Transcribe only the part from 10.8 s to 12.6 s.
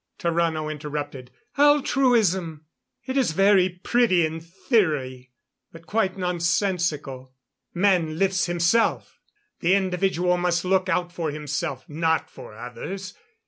out for himself not for